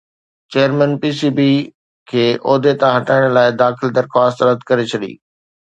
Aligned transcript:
chairman 0.51 0.91
P 1.01 1.09
C 1.19 1.29
B 1.37 1.49
کي 2.09 2.23
عهدي 2.47 2.73
تان 2.79 2.91
هٽائڻ 2.97 3.23
لاءِ 3.35 3.55
داخل 3.61 3.87
درخواست 3.99 4.37
رد 4.47 4.59
ڪري 4.69 4.85
ڇڏي 4.91 5.13